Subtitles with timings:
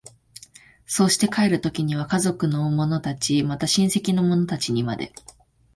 [0.87, 5.13] そうして帰る時には家族の者たち、また親戚の者たちにまで、